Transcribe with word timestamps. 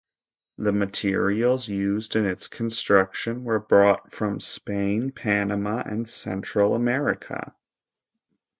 The 0.57 0.71
materials 0.71 1.67
used 1.67 2.15
in 2.15 2.25
its 2.25 2.47
construction 2.47 3.43
were 3.43 3.59
brought 3.59 4.11
from 4.11 4.39
Spain, 4.39 5.11
Panama 5.11 5.83
and 5.85 6.09
Central 6.09 6.73
America. 6.73 7.53